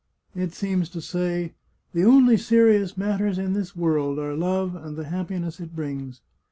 It 0.33 0.51
seems 0.53 0.89
to 0.89 0.99
say,' 0.99 1.53
The 1.93 2.05
only 2.05 2.35
serious 2.35 2.97
matters 2.97 3.37
in 3.37 3.53
this 3.53 3.75
world 3.75 4.17
are 4.17 4.35
love 4.35 4.75
and 4.75 4.95
the 4.97 5.03
happiness 5.05 5.59
it 5.59 5.75
brings.' 5.75 6.21